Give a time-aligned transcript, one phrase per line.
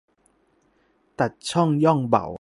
[1.19, 2.25] ตัดช่องย่องเบา